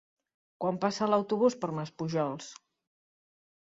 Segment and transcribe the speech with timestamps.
[0.63, 2.49] Quan passa l'autobús per Maspujols?